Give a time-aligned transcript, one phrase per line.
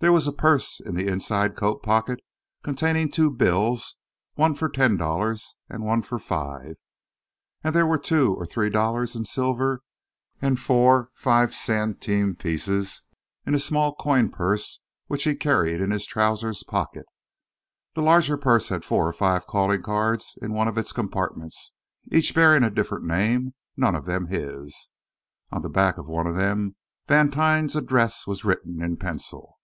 [0.00, 2.20] There was a purse in the inside coat pocket
[2.62, 3.96] containing two bills,
[4.34, 6.76] one for ten dollars and one for five,
[7.64, 9.82] and there were two or three dollars in silver
[10.40, 13.02] and four five centime pieces
[13.44, 14.78] in a small coin purse
[15.08, 17.06] which he carried in his trousers' pocket.
[17.94, 21.74] The larger purse had four or five calling cards in one of its compartments,
[22.12, 24.90] each bearing a different name, none of them his.
[25.50, 26.76] On the back of one of them,
[27.08, 29.56] Vantine's address was written in pencil.